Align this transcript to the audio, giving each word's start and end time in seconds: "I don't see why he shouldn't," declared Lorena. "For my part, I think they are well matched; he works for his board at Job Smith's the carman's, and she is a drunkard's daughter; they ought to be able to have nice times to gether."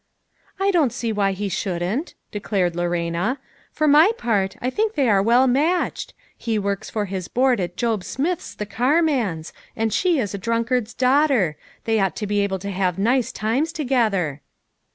"I 0.59 0.71
don't 0.71 0.91
see 0.91 1.11
why 1.11 1.33
he 1.33 1.47
shouldn't," 1.47 2.15
declared 2.31 2.75
Lorena. 2.75 3.37
"For 3.71 3.87
my 3.87 4.11
part, 4.17 4.55
I 4.59 4.71
think 4.71 4.95
they 4.95 5.07
are 5.07 5.21
well 5.21 5.45
matched; 5.45 6.15
he 6.35 6.57
works 6.57 6.89
for 6.89 7.05
his 7.05 7.27
board 7.27 7.59
at 7.59 7.77
Job 7.77 8.03
Smith's 8.03 8.55
the 8.55 8.65
carman's, 8.65 9.53
and 9.75 9.93
she 9.93 10.17
is 10.17 10.33
a 10.33 10.39
drunkard's 10.39 10.95
daughter; 10.95 11.55
they 11.83 11.99
ought 11.99 12.15
to 12.15 12.25
be 12.25 12.39
able 12.39 12.57
to 12.65 12.71
have 12.71 12.97
nice 12.97 13.31
times 13.31 13.71
to 13.73 13.83
gether." 13.83 14.41